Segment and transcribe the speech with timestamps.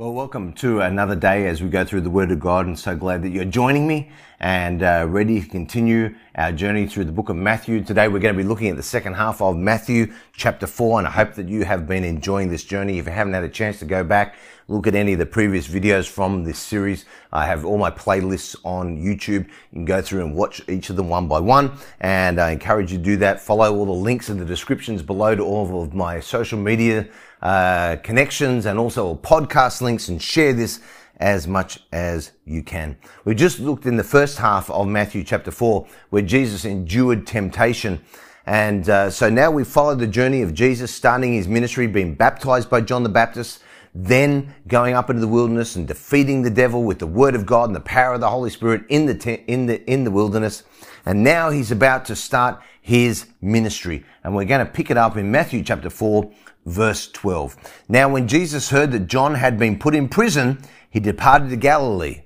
[0.00, 2.94] Well, welcome to another day as we go through the Word of God, and so
[2.94, 7.30] glad that you're joining me and uh, ready to continue our journey through the book
[7.30, 7.82] of Matthew.
[7.82, 11.08] Today we're going to be looking at the second half of Matthew chapter 4, and
[11.08, 13.00] I hope that you have been enjoying this journey.
[13.00, 14.36] If you haven't had a chance to go back,
[14.68, 17.04] look at any of the previous videos from this series.
[17.32, 19.48] I have all my playlists on YouTube.
[19.48, 22.92] You can go through and watch each of them one by one, and I encourage
[22.92, 23.40] you to do that.
[23.40, 27.08] Follow all the links in the descriptions below to all of my social media
[27.42, 30.80] uh, connections and also podcast links and share this
[31.18, 32.96] as much as you can.
[33.24, 38.00] We just looked in the first half of Matthew chapter 4 where Jesus endured temptation.
[38.46, 42.70] And uh, so now we follow the journey of Jesus starting his ministry, being baptized
[42.70, 43.62] by John the Baptist,
[43.94, 47.68] then going up into the wilderness and defeating the devil with the word of God
[47.68, 50.62] and the power of the Holy Spirit in the, te- in the, in the wilderness.
[51.08, 54.04] And now he's about to start his ministry.
[54.22, 56.30] And we're going to pick it up in Matthew chapter 4
[56.66, 57.56] verse 12.
[57.88, 60.58] Now, when Jesus heard that John had been put in prison,
[60.90, 62.24] he departed to Galilee.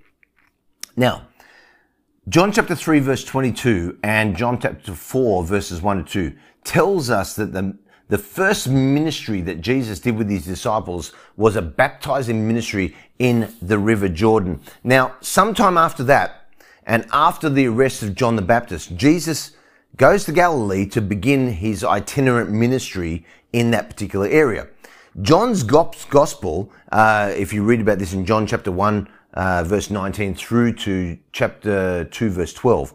[0.97, 1.29] Now,
[2.29, 7.37] John chapter 3 verse 22 and John chapter 4 verses 1 to 2 tells us
[7.37, 12.97] that the, the first ministry that Jesus did with his disciples was a baptizing ministry
[13.21, 14.61] in the river Jordan.
[14.83, 16.42] Now, sometime after that,
[16.87, 19.53] and after the arrest of John the Baptist, Jesus
[19.97, 24.69] goes to Galilee to begin his itinerant ministry in that particular area.
[25.21, 30.35] John's gospel, uh, if you read about this in John chapter 1, uh, verse 19
[30.35, 32.95] through to chapter 2, verse 12,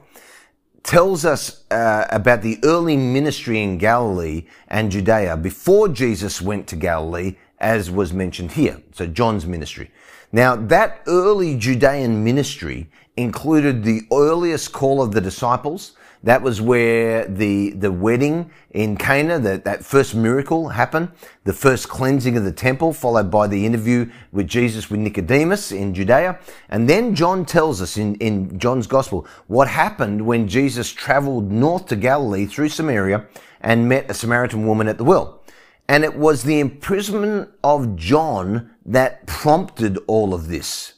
[0.84, 6.76] tells us uh, about the early ministry in Galilee and Judea before Jesus went to
[6.76, 8.82] Galilee, as was mentioned here.
[8.94, 9.92] So John's ministry.
[10.32, 17.28] Now, that early Judean ministry included the earliest call of the disciples, that was where
[17.28, 21.10] the, the wedding in Cana, that, that first miracle happened,
[21.44, 25.94] the first cleansing of the temple, followed by the interview with Jesus with Nicodemus in
[25.94, 26.40] Judea.
[26.70, 31.86] And then John tells us in, in John's gospel what happened when Jesus traveled north
[31.88, 33.26] to Galilee through Samaria
[33.62, 35.44] and met a Samaritan woman at the well.
[35.88, 40.96] And it was the imprisonment of John that prompted all of this.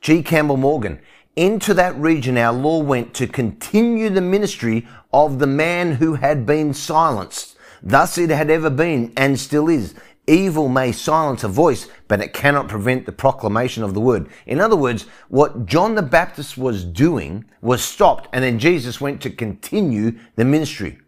[0.00, 0.22] G.
[0.22, 1.00] Campbell Morgan,
[1.36, 6.44] into that region our Lord went to continue the ministry of the man who had
[6.44, 7.56] been silenced.
[7.82, 9.94] Thus it had ever been and still is.
[10.28, 14.28] Evil may silence a voice, but it cannot prevent the proclamation of the word.
[14.46, 19.20] In other words, what John the Baptist was doing was stopped, and then Jesus went
[19.22, 20.98] to continue the ministry.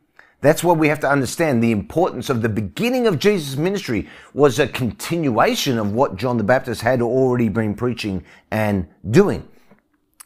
[0.40, 1.62] That's what we have to understand.
[1.62, 6.44] The importance of the beginning of Jesus' ministry was a continuation of what John the
[6.44, 9.48] Baptist had already been preaching and doing.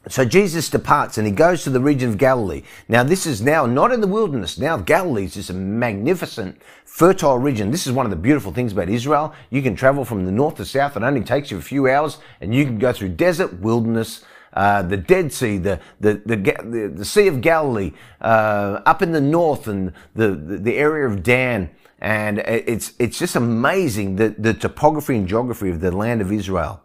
[0.08, 2.62] So Jesus departs and he goes to the region of Galilee.
[2.88, 4.58] Now this is now not in the wilderness.
[4.58, 7.70] Now Galilee is just a magnificent, fertile region.
[7.70, 9.34] This is one of the beautiful things about Israel.
[9.50, 10.96] You can travel from the north to south.
[10.96, 14.24] It only takes you a few hours and you can go through desert, wilderness,
[14.54, 19.20] uh, the Dead Sea, the, the, the, the, Sea of Galilee, uh, up in the
[19.20, 21.70] north and the, the, the area of Dan.
[22.00, 26.82] And it's, it's just amazing the, the topography and geography of the land of Israel.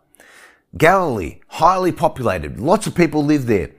[0.77, 3.71] Galilee, highly populated, lots of people live there.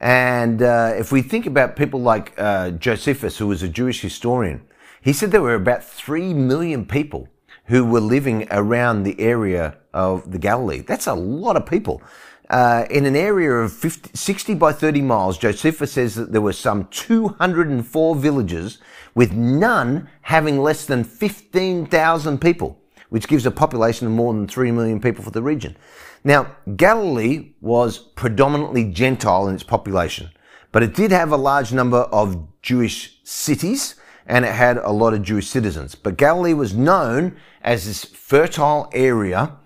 [0.00, 4.62] And uh, if we think about people like uh, Josephus, who was a Jewish historian,
[5.00, 7.28] he said there were about 3 million people
[7.66, 10.80] who were living around the area of the Galilee.
[10.80, 12.02] That's a lot of people.
[12.50, 16.52] Uh, in an area of 50, 60 by 30 miles, Josephus says that there were
[16.52, 18.78] some 204 villages,
[19.14, 22.78] with none having less than 15,000 people,
[23.12, 25.76] which gives a population of more than 3 million people for the region.
[26.24, 30.30] Now, Galilee was predominantly Gentile in its population,
[30.72, 35.12] but it did have a large number of Jewish cities and it had a lot
[35.12, 35.94] of Jewish citizens.
[35.94, 39.58] But Galilee was known as this fertile area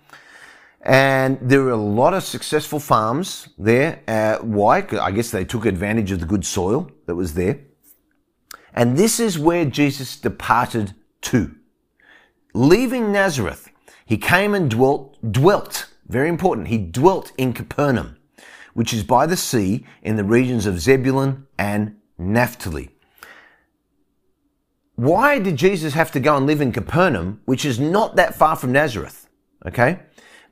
[0.83, 4.03] and there were a lot of successful farms there.
[4.09, 4.85] Uh, why?
[5.01, 7.61] I guess they took advantage of the good soil that was there.
[8.75, 11.55] And this is where Jesus departed to.
[12.57, 13.71] Leaving Nazareth,
[14.07, 16.69] he came and dwelt, dwelt very important.
[16.69, 18.17] He dwelt in Capernaum,
[18.73, 22.97] which is by the sea in the regions of Zebulun and Naphtali.
[24.95, 28.57] Why did Jesus have to go and live in Capernaum, which is not that far
[28.57, 29.29] from Nazareth?
[29.67, 30.01] Okay?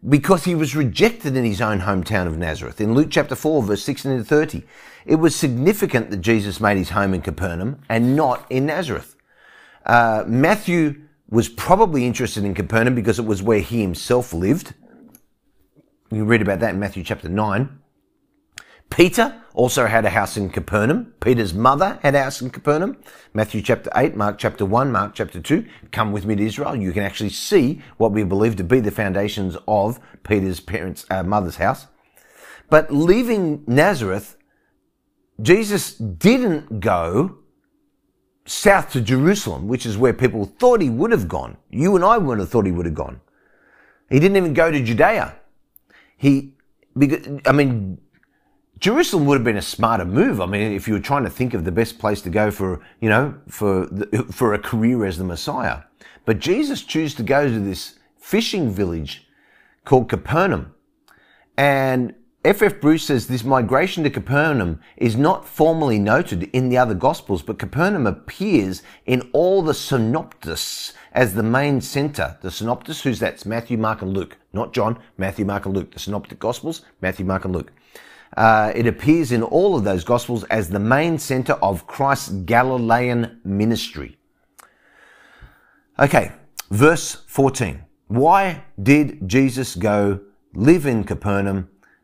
[0.07, 2.79] because he was rejected in his own hometown of Nazareth.
[2.79, 4.63] In Luke chapter 4, verse 16 to 30,
[5.07, 9.17] it was significant that Jesus made his home in Capernaum and not in Nazareth.
[9.87, 11.05] Uh, Matthew
[11.35, 14.73] was probably interested in Capernaum because it was where he himself lived.
[16.13, 17.81] You read about that in Matthew chapter 9.
[18.89, 21.13] Peter also had a house in Capernaum.
[21.19, 22.97] Peter's mother had a house in Capernaum.
[23.33, 25.67] Matthew chapter 8, Mark chapter 1, Mark chapter 2.
[25.91, 26.77] Come with me to Israel.
[26.77, 31.25] You can actually see what we believe to be the foundations of Peter's parents' uh,
[31.25, 31.89] mother's house.
[32.71, 34.37] But leaving Nazareth,
[35.43, 37.39] Jesus didn't go
[38.47, 41.57] south to Jerusalem, which is where people thought he would have gone.
[41.71, 43.21] You and I wouldn't have thought he would have gone.
[44.11, 45.35] He didn't even go to Judea.
[46.17, 46.55] He,
[46.97, 47.99] because, I mean,
[48.79, 50.41] Jerusalem would have been a smarter move.
[50.41, 52.85] I mean, if you were trying to think of the best place to go for,
[53.01, 55.83] you know, for, the, for a career as the Messiah.
[56.25, 59.27] But Jesus chose to go to this fishing village
[59.85, 60.75] called Capernaum.
[61.57, 62.15] And
[62.45, 62.79] F.F.
[62.79, 67.59] Bruce says this migration to Capernaum is not formally noted in the other Gospels, but
[67.59, 72.37] Capernaum appears in all the synoptists as the main center.
[72.43, 73.47] The synoptists, who's that?
[73.47, 74.37] Matthew, Mark, and Luke.
[74.53, 75.93] Not John, Matthew, Mark, and Luke.
[75.93, 77.73] The synoptic Gospels, Matthew, Mark, and Luke.
[78.37, 83.41] Uh, it appears in all of those Gospels as the main center of Christ's Galilean
[83.43, 84.19] ministry.
[85.99, 86.31] Okay,
[86.71, 87.83] verse 14.
[88.09, 90.21] Why did Jesus go
[90.53, 91.71] live in Capernaum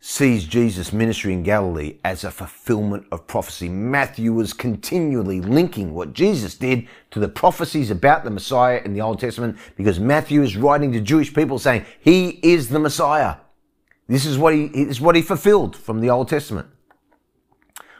[0.00, 3.68] sees Jesus' ministry in Galilee as a fulfillment of prophecy.
[3.68, 9.00] Matthew was continually linking what Jesus did to the prophecies about the Messiah in the
[9.00, 13.36] Old Testament because Matthew is writing to Jewish people saying, He is the Messiah.
[14.08, 16.68] This is what he, is what he fulfilled from the Old Testament.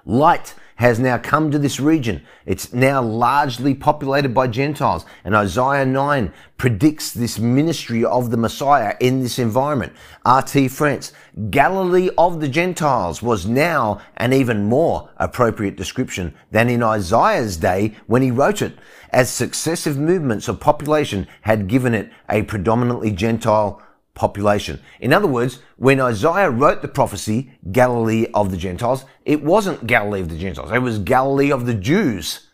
[0.05, 2.23] Light has now come to this region.
[2.45, 5.05] It's now largely populated by Gentiles.
[5.25, 9.93] And Isaiah 9 predicts this ministry of the Messiah in this environment.
[10.25, 10.69] R.T.
[10.69, 11.13] France,
[11.51, 17.95] Galilee of the Gentiles was now an even more appropriate description than in Isaiah's day
[18.07, 18.79] when he wrote it,
[19.11, 23.83] as successive movements of population had given it a predominantly Gentile
[24.17, 24.81] population.
[24.99, 30.23] In other words, when Isaiah wrote the prophecy, Galilee of the Gentiles, it wasn't Galilee
[30.23, 30.73] of the Gentiles.
[30.73, 32.49] It was Galilee of the Jews.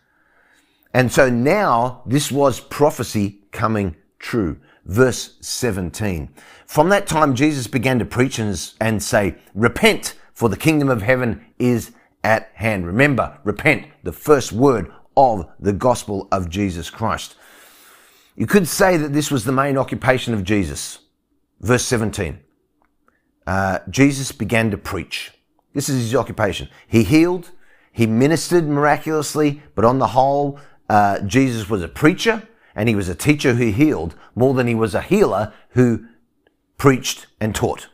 [0.93, 4.59] And so now this was prophecy coming true.
[4.85, 6.29] Verse 17.
[6.67, 11.44] From that time, Jesus began to preach and, say, repent for the kingdom of heaven
[11.58, 11.93] is
[12.25, 12.87] at hand.
[12.87, 17.37] Remember, repent, the first word of the gospel of Jesus Christ.
[18.35, 20.99] You could say that this was the main occupation of Jesus.
[21.62, 22.41] Verse 17.
[23.47, 25.32] Uh, Jesus began to preach.
[25.73, 26.69] This is his occupation.
[26.87, 27.50] He healed,
[27.93, 33.09] he ministered miraculously, but on the whole, uh, Jesus was a preacher and he was
[33.09, 36.05] a teacher who healed more than he was a healer who
[36.79, 37.88] preached and taught.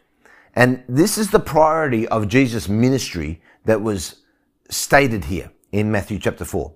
[0.55, 4.23] And this is the priority of Jesus' ministry that was
[4.71, 6.73] stated here in Matthew chapter 4.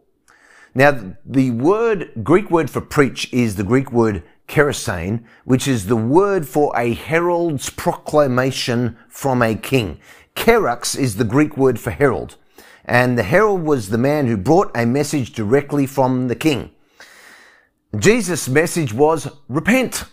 [0.74, 5.96] Now, the word, Greek word for preach is the Greek word kerussein, which is the
[5.96, 9.98] word for a herald's proclamation from a king.
[10.36, 12.36] Kerux is the Greek word for herald.
[12.84, 16.70] And the herald was the man who brought a message directly from the king.
[17.98, 20.04] Jesus' message was repent.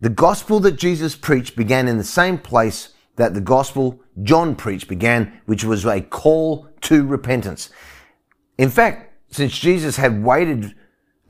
[0.00, 4.88] The gospel that Jesus preached began in the same place that the gospel John preached
[4.88, 7.68] began, which was a call to repentance.
[8.56, 10.74] In fact, since Jesus had waited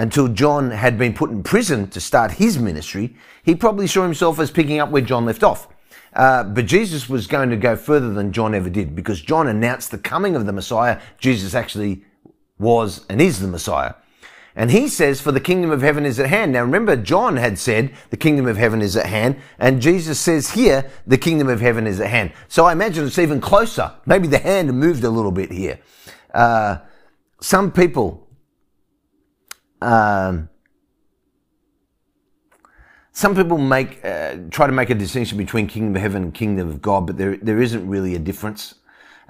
[0.02, 4.40] until John had been put in prison to start his ministry, he probably saw himself
[4.40, 5.68] as picking up where John left off.
[6.12, 9.92] Uh, but Jesus was going to go further than John ever did because John announced
[9.92, 11.00] the coming of the Messiah.
[11.18, 12.04] Jesus actually
[12.59, 13.94] was and is the Messiah.
[14.56, 16.52] And he says, for the kingdom of heaven is at hand.
[16.52, 19.37] Now remember, John had said, the kingdom of heaven is at hand.
[19.61, 22.32] And Jesus says here, the kingdom of heaven is at hand.
[22.49, 23.92] So I imagine it's even closer.
[24.04, 25.78] Maybe the hand moved a little bit here.
[26.35, 26.78] Uh,
[27.40, 28.26] some people
[29.82, 30.48] um,
[33.12, 36.68] some people make uh, try to make a distinction between kingdom of heaven and kingdom
[36.68, 38.76] of God, but there there isn't really a difference.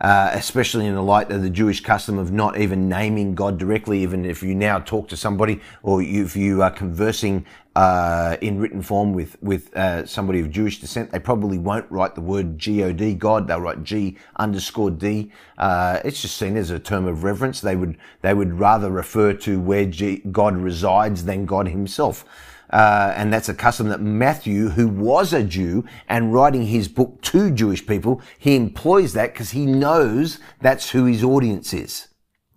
[0.03, 4.03] Uh, especially in the light of the Jewish custom of not even naming God directly,
[4.03, 8.83] even if you now talk to somebody or if you are conversing uh, in written
[8.83, 13.19] form with with uh, somebody of Jewish descent, they probably won't write the word God,
[13.19, 13.47] God.
[13.47, 15.31] They'll write G underscore D.
[15.57, 17.61] Uh, it's just seen as a term of reverence.
[17.61, 22.25] They would they would rather refer to where G, God resides than God Himself.
[22.73, 27.21] Uh, and that's a custom that Matthew, who was a Jew and writing his book
[27.23, 32.09] to Jewish people, he employs that because he knows that's who his audience is.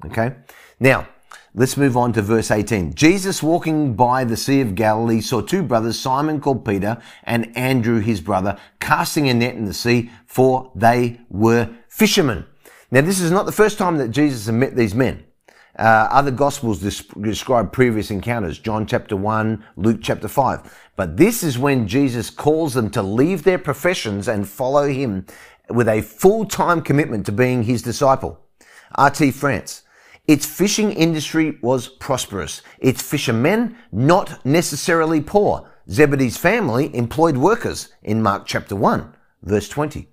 [0.06, 0.36] Okay.
[0.80, 1.08] Now,
[1.54, 2.94] let's move on to verse 18.
[2.94, 8.00] Jesus walking by the Sea of Galilee saw two brothers, Simon called Peter and Andrew
[8.00, 12.46] his brother, casting a net in the sea, for they were fishermen.
[12.90, 15.26] Now, this is not the first time that Jesus had met these men.
[15.78, 20.92] Uh, other gospels describe previous encounters, John chapter 1, Luke chapter 5.
[20.96, 25.26] But this is when Jesus calls them to leave their professions and follow him
[25.70, 28.40] with a full-time commitment to being his disciple.
[28.98, 29.84] RT France.
[30.28, 32.62] Its fishing industry was prosperous.
[32.80, 35.70] Its fishermen not necessarily poor.
[35.90, 39.14] Zebedee's family employed workers in Mark chapter 1,
[39.44, 40.08] verse 20.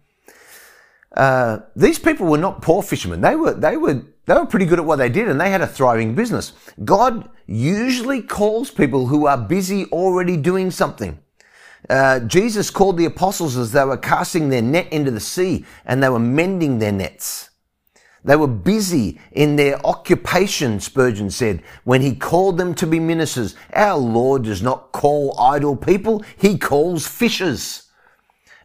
[1.17, 3.21] Uh, these people were not poor fishermen.
[3.21, 5.63] They were, they were they were pretty good at what they did and they had
[5.63, 6.53] a thriving business.
[6.85, 11.19] God usually calls people who are busy already doing something.
[11.91, 16.01] Uh, Jesus called the apostles as they were casting their net into the sea and
[16.01, 17.51] they were mending their nets.
[18.25, 23.57] They were busy in their occupation, Spurgeon said, when he called them to be ministers.
[23.73, 27.89] Our Lord does not call idle people, he calls fishers.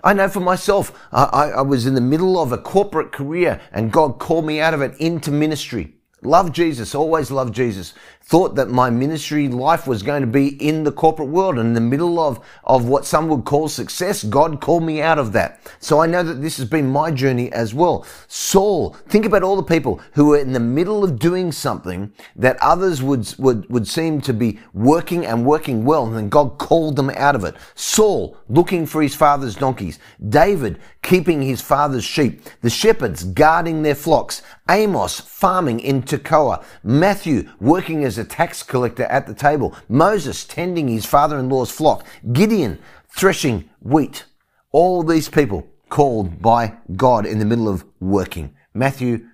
[0.04, 3.92] I know for myself, I, I, was in the middle of a corporate career and
[3.92, 5.96] God called me out of it into ministry.
[6.22, 7.94] Love Jesus, always love Jesus.
[8.28, 11.74] Thought that my ministry life was going to be in the corporate world and in
[11.74, 14.22] the middle of, of what some would call success.
[14.22, 15.62] God called me out of that.
[15.80, 18.06] So I know that this has been my journey as well.
[18.28, 22.58] Saul, think about all the people who were in the middle of doing something that
[22.62, 26.06] others would, would, would seem to be working and working well.
[26.06, 27.56] And then God called them out of it.
[27.76, 30.00] Saul, looking for his father's donkeys.
[30.28, 32.42] David, keeping his father's sheep.
[32.62, 34.42] The shepherds, guarding their flocks.
[34.70, 40.88] Amos farming in Tekoa, Matthew working as a tax collector at the table, Moses tending
[40.88, 44.26] his father-in-law's flock, Gideon threshing wheat.
[44.72, 48.56] All these people called by God in the middle of working.
[48.74, 49.28] Matthew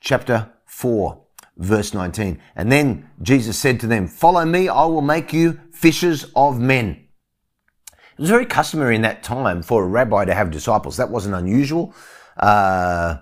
[0.00, 1.20] chapter 4
[1.58, 2.40] verse 19.
[2.56, 7.04] And then Jesus said to them, follow me, I will make you fishers of men.
[7.90, 10.96] It was very customary in that time for a rabbi to have disciples.
[10.96, 11.94] That wasn't unusual.
[12.36, 13.18] Uh,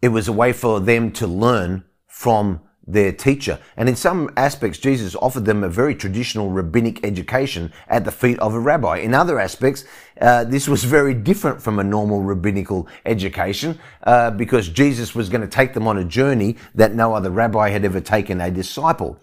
[0.00, 3.58] it was a way for them to learn from their teacher.
[3.76, 8.38] And in some aspects, Jesus offered them a very traditional rabbinic education at the feet
[8.38, 8.98] of a rabbi.
[8.98, 9.84] In other aspects,
[10.20, 15.40] uh, this was very different from a normal rabbinical education uh, because Jesus was going
[15.40, 19.18] to take them on a journey that no other rabbi had ever taken a disciple.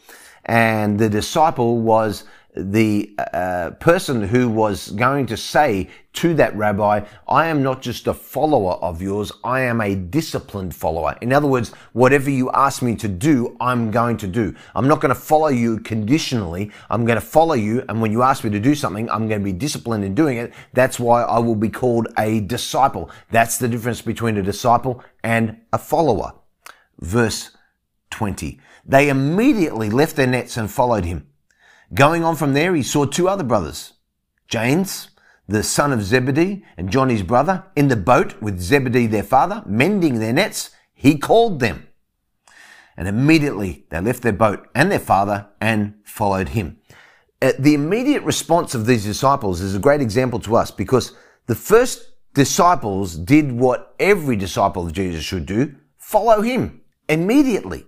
[0.46, 7.03] And the disciple was the uh, person who was going to say to that rabbi,
[7.27, 11.17] I am not just a follower of yours, I am a disciplined follower.
[11.22, 14.53] In other words, whatever you ask me to do, I'm going to do.
[14.75, 16.72] I'm not going to follow you conditionally.
[16.89, 17.83] I'm going to follow you.
[17.89, 20.38] And when you ask me to do something, I'm going to be disciplined in doing
[20.38, 20.53] it.
[20.74, 23.10] That's why I will be called a disciple.
[23.31, 26.33] That's the difference between a disciple and a follower.
[27.00, 27.50] Verse
[28.12, 28.60] 20.
[28.86, 31.27] They immediately left their nets and followed him.
[31.93, 33.93] Going on from there, he saw two other brothers,
[34.47, 35.09] James,
[35.47, 39.62] the son of Zebedee, and John his brother, in the boat with Zebedee their father,
[39.65, 40.71] mending their nets.
[40.93, 41.88] He called them.
[42.95, 46.79] And immediately they left their boat and their father and followed him.
[47.41, 51.13] Uh, the immediate response of these disciples is a great example to us because
[51.47, 57.85] the first disciples did what every disciple of Jesus should do, follow him immediately.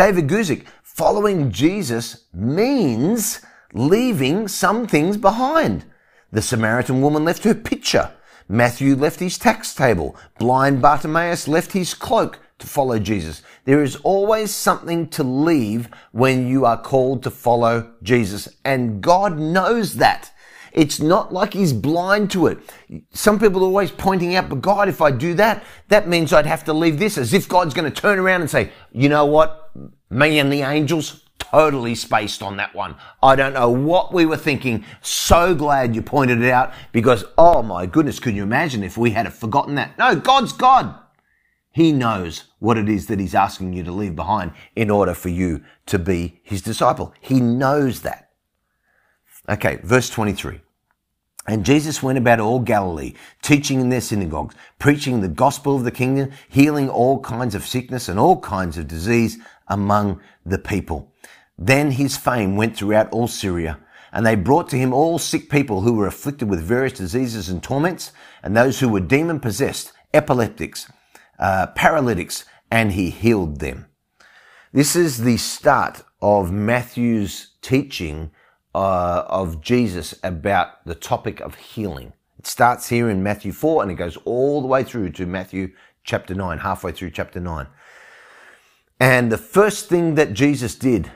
[0.00, 3.42] David Guzik, following Jesus means
[3.74, 5.84] leaving some things behind.
[6.32, 8.10] The Samaritan woman left her pitcher.
[8.48, 10.16] Matthew left his tax table.
[10.38, 13.42] Blind Bartimaeus left his cloak to follow Jesus.
[13.66, 18.48] There is always something to leave when you are called to follow Jesus.
[18.64, 20.32] And God knows that.
[20.72, 22.58] It's not like he's blind to it.
[23.12, 26.46] Some people are always pointing out, but God, if I do that, that means I'd
[26.46, 29.26] have to leave this as if God's going to turn around and say, you know
[29.26, 29.70] what?
[30.10, 32.94] Me and the angels, totally spaced on that one.
[33.22, 34.84] I don't know what we were thinking.
[35.00, 39.10] So glad you pointed it out because, oh my goodness, could you imagine if we
[39.10, 39.98] had forgotten that?
[39.98, 40.94] No, God's God.
[41.72, 45.28] He knows what it is that he's asking you to leave behind in order for
[45.28, 47.14] you to be his disciple.
[47.20, 48.29] He knows that.
[49.50, 50.60] Okay, verse 23.
[51.48, 55.90] And Jesus went about all Galilee, teaching in their synagogues, preaching the gospel of the
[55.90, 61.12] kingdom, healing all kinds of sickness and all kinds of disease among the people.
[61.58, 63.80] Then his fame went throughout all Syria,
[64.12, 67.60] and they brought to him all sick people who were afflicted with various diseases and
[67.60, 68.12] torments,
[68.44, 70.92] and those who were demon possessed, epileptics,
[71.40, 73.86] uh, paralytics, and he healed them.
[74.72, 78.30] This is the start of Matthew's teaching
[78.74, 82.12] uh, of Jesus about the topic of healing.
[82.38, 85.72] It starts here in Matthew 4 and it goes all the way through to Matthew
[86.04, 87.66] chapter 9, halfway through chapter 9.
[88.98, 91.10] And the first thing that Jesus did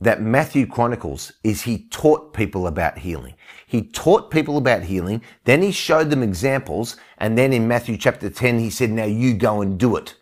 [0.00, 3.34] that Matthew chronicles is he taught people about healing.
[3.66, 8.28] He taught people about healing, then he showed them examples, and then in Matthew chapter
[8.28, 10.16] 10, he said, now you go and do it.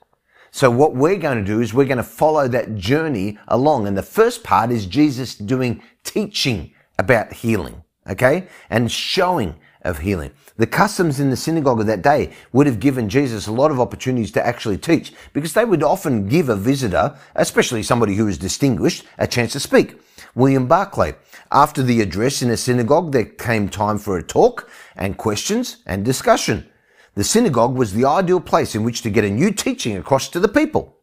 [0.50, 3.86] So what we're going to do is we're going to follow that journey along.
[3.86, 8.48] And the first part is Jesus doing teaching about healing, okay?
[8.68, 10.30] And showing of healing.
[10.56, 13.80] The customs in the synagogue of that day would have given Jesus a lot of
[13.80, 18.36] opportunities to actually teach because they would often give a visitor, especially somebody who is
[18.36, 19.98] distinguished, a chance to speak.
[20.34, 21.14] William Barclay.
[21.50, 26.04] After the address in a synagogue, there came time for a talk and questions and
[26.04, 26.69] discussion.
[27.14, 30.40] The synagogue was the ideal place in which to get a new teaching across to
[30.40, 30.96] the people.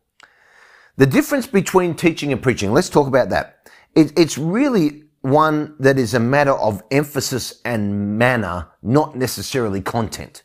[0.95, 3.69] The difference between teaching and preaching, let's talk about that.
[3.95, 10.43] It, it's really one that is a matter of emphasis and manner, not necessarily content.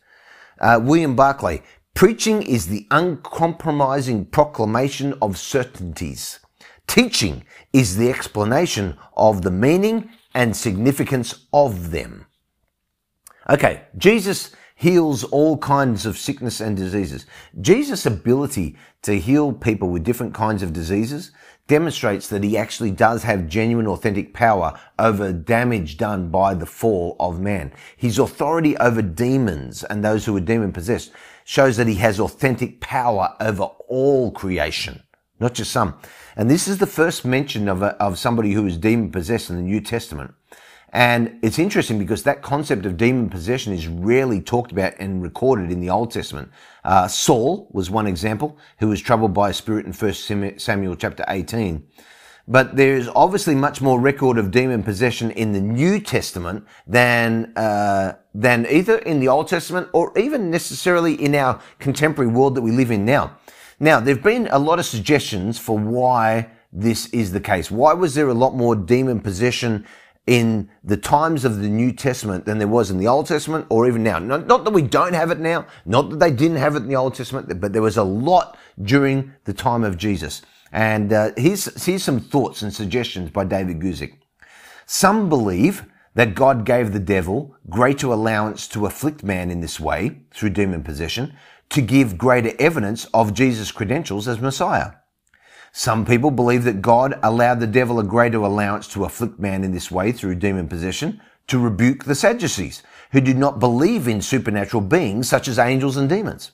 [0.61, 1.63] Uh, William Barclay,
[1.95, 6.41] preaching is the uncompromising proclamation of certainties.
[6.87, 12.27] Teaching is the explanation of the meaning and significance of them.
[13.49, 14.53] Okay, Jesus
[14.83, 17.25] heals all kinds of sickness and diseases.
[17.61, 21.31] Jesus' ability to heal people with different kinds of diseases
[21.69, 27.15] demonstrates that he actually does have genuine authentic power over damage done by the fall
[27.21, 27.73] of man.
[27.97, 31.13] His authority over demons and those who are demon possessed
[31.45, 35.01] shows that he has authentic power over all creation,
[35.39, 35.95] not just some.
[36.35, 39.55] And this is the first mention of, a, of somebody who is demon possessed in
[39.55, 40.35] the New Testament.
[40.93, 45.71] And it's interesting because that concept of demon possession is rarely talked about and recorded
[45.71, 46.51] in the Old Testament.
[46.85, 51.25] Uh, Saul was one example who was troubled by a spirit in 1 Samuel chapter
[51.29, 51.87] 18.
[52.47, 57.57] But there is obviously much more record of demon possession in the New Testament than
[57.57, 62.63] uh, than either in the Old Testament or even necessarily in our contemporary world that
[62.63, 63.37] we live in now.
[63.79, 67.71] Now, there have been a lot of suggestions for why this is the case.
[67.71, 69.87] Why was there a lot more demon possession
[70.27, 73.89] in the times of the New Testament than there was in the Old Testament or
[73.89, 74.19] even now.
[74.19, 76.89] Not, not, that we don't have it now, not that they didn't have it in
[76.89, 80.43] the Old Testament, but there was a lot during the time of Jesus.
[80.71, 84.15] And uh, here's, here's some thoughts and suggestions by David Guzik.
[84.87, 90.21] Some believe that God gave the devil greater allowance to afflict man in this way
[90.31, 91.35] through demon possession
[91.71, 94.93] to give greater evidence of Jesus' credentials as Messiah.
[95.75, 99.73] Some people believe that God allowed the devil a greater allowance to afflict man in
[99.73, 102.83] this way through demon possession to rebuke the Sadducees,
[103.13, 106.53] who did not believe in supernatural beings such as angels and demons.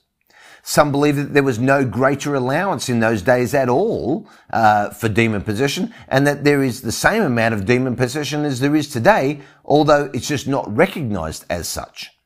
[0.62, 5.08] Some believe that there was no greater allowance in those days at all uh, for
[5.08, 8.88] demon possession, and that there is the same amount of demon possession as there is
[8.88, 12.17] today, although it's just not recognized as such.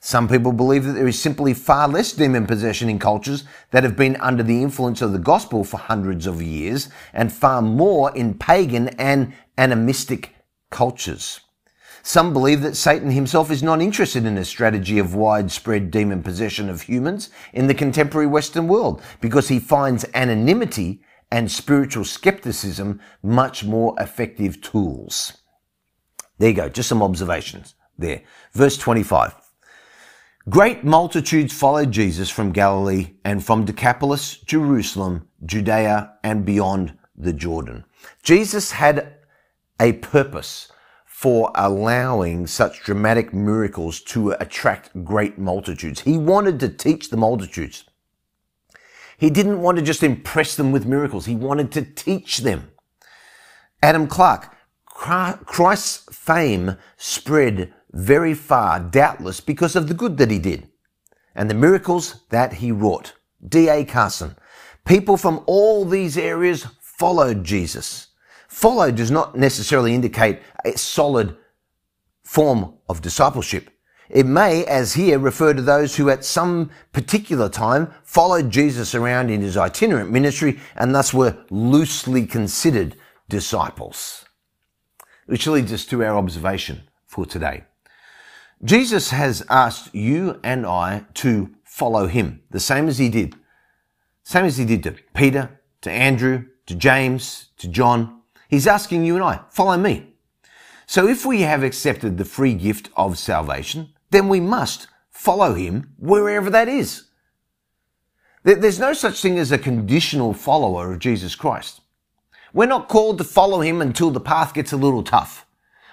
[0.00, 3.96] Some people believe that there is simply far less demon possession in cultures that have
[3.96, 8.34] been under the influence of the gospel for hundreds of years and far more in
[8.34, 10.34] pagan and animistic
[10.70, 11.40] cultures.
[12.02, 16.70] Some believe that Satan himself is not interested in a strategy of widespread demon possession
[16.70, 23.64] of humans in the contemporary Western world because he finds anonymity and spiritual skepticism much
[23.64, 25.34] more effective tools.
[26.38, 28.22] There you go, just some observations there.
[28.52, 29.34] Verse 25.
[30.48, 37.84] Great multitudes followed Jesus from Galilee and from Decapolis, Jerusalem, Judea, and beyond the Jordan.
[38.22, 39.16] Jesus had
[39.80, 40.70] a purpose
[41.04, 46.00] for allowing such dramatic miracles to attract great multitudes.
[46.00, 47.84] He wanted to teach the multitudes.
[49.18, 51.26] He didn't want to just impress them with miracles.
[51.26, 52.70] He wanted to teach them.
[53.82, 54.54] Adam Clarke,
[54.86, 60.68] Christ's fame spread very far, doubtless, because of the good that he did
[61.34, 63.14] and the miracles that he wrought.
[63.46, 63.84] D.A.
[63.84, 64.36] Carson.
[64.84, 68.08] People from all these areas followed Jesus.
[68.48, 71.36] Follow does not necessarily indicate a solid
[72.24, 73.70] form of discipleship.
[74.10, 79.30] It may, as here, refer to those who at some particular time followed Jesus around
[79.30, 82.96] in his itinerant ministry and thus were loosely considered
[83.28, 84.24] disciples.
[85.26, 87.64] Which leads us to our observation for today.
[88.64, 93.36] Jesus has asked you and I to follow him, the same as he did.
[94.24, 98.20] Same as he did to Peter, to Andrew, to James, to John.
[98.48, 100.14] He's asking you and I, follow me.
[100.86, 105.94] So if we have accepted the free gift of salvation, then we must follow him
[105.98, 107.04] wherever that is.
[108.42, 111.80] There's no such thing as a conditional follower of Jesus Christ.
[112.52, 115.44] We're not called to follow him until the path gets a little tough.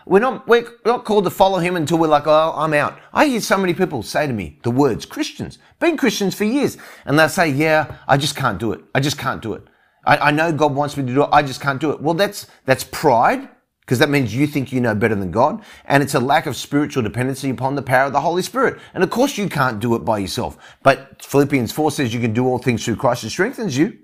[0.06, 3.00] We're not, we're not called to follow him until we're like, oh, I'm out.
[3.12, 6.78] I hear so many people say to me the words Christians, been Christians for years,
[7.06, 8.82] and they'll say, yeah, I just can't do it.
[8.94, 9.63] I just can't do it.
[10.06, 11.30] I, I know God wants me to do it.
[11.32, 12.02] I just can't do it.
[12.02, 13.50] Well, that's, that's pride
[13.82, 15.63] because that means you think you know better than God.
[15.86, 18.80] And it's a lack of spiritual dependency upon the power of the Holy Spirit.
[18.94, 20.58] And of course you can't do it by yourself.
[20.82, 23.98] But Philippians 4 says you can do all things through Christ who strengthens you.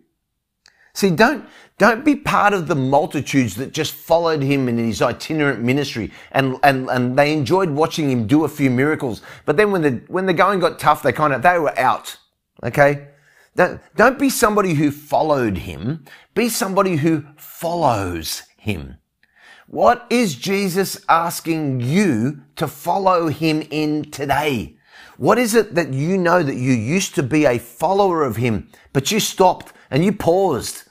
[0.93, 1.45] See, don't,
[1.81, 6.59] don't be part of the multitudes that just followed him in his itinerant ministry and,
[6.61, 9.23] and, and they enjoyed watching him do a few miracles.
[9.47, 12.17] But then when the, when the going got tough, they kind of, they were out.
[12.61, 13.07] Okay?
[13.55, 16.05] Don't, don't be somebody who followed him.
[16.35, 18.97] Be somebody who follows him.
[19.65, 24.77] What is Jesus asking you to follow him in today?
[25.17, 28.69] What is it that you know that you used to be a follower of him,
[28.93, 30.83] but you stopped and you paused.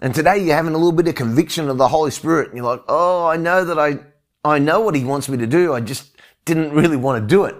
[0.00, 2.66] And today you're having a little bit of conviction of the Holy Spirit and you're
[2.66, 3.98] like, oh, I know that I,
[4.44, 5.74] I know what he wants me to do.
[5.74, 7.56] I just didn't really want to do it.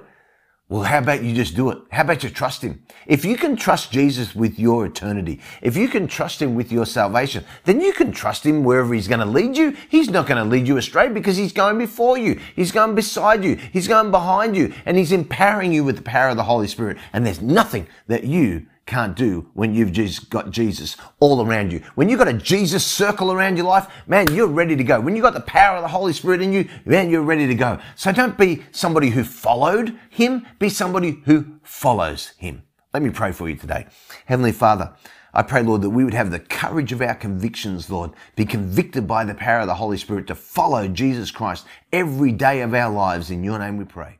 [0.70, 1.79] Well, how about you just do it?
[1.90, 2.85] How about you trust him?
[3.07, 6.85] If you can trust Jesus with your eternity, if you can trust him with your
[6.85, 9.74] salvation, then you can trust him wherever he's going to lead you.
[9.88, 12.38] He's not going to lead you astray because he's going before you.
[12.55, 13.57] He's going beside you.
[13.72, 16.98] He's going behind you and he's empowering you with the power of the Holy Spirit.
[17.14, 21.83] And there's nothing that you can't do when you've just got Jesus all around you.
[21.94, 24.98] When you've got a Jesus circle around your life, man, you're ready to go.
[24.98, 27.55] When you've got the power of the Holy Spirit in you, man, you're ready to
[27.55, 27.79] go.
[27.96, 32.62] So don't be somebody who followed him, be somebody who follows him.
[32.94, 33.87] Let me pray for you today.
[34.24, 34.94] Heavenly Father,
[35.35, 39.07] I pray, Lord, that we would have the courage of our convictions, Lord, be convicted
[39.07, 42.90] by the power of the Holy Spirit to follow Jesus Christ every day of our
[42.90, 43.31] lives.
[43.31, 44.18] In your name we pray.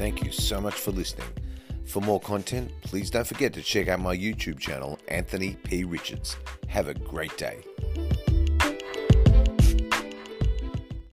[0.00, 1.28] Thank you so much for listening.
[1.84, 5.84] For more content, please don't forget to check out my YouTube channel, Anthony P.
[5.84, 6.38] Richards.
[6.68, 7.58] Have a great day.